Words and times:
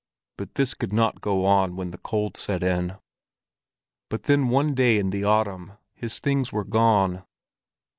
But 0.35 0.55
this 0.55 0.73
could 0.73 0.91
not 0.91 1.21
go 1.21 1.45
on 1.45 1.75
when 1.75 1.91
the 1.91 1.99
cold 1.99 2.35
set 2.35 2.63
in. 2.63 2.97
But 4.09 4.23
then 4.23 4.49
one 4.49 4.73
day 4.73 4.97
in 4.97 5.11
the 5.11 5.23
autumn, 5.25 5.73
his 5.93 6.17
things 6.17 6.51
were 6.51 6.65
gone. 6.65 7.23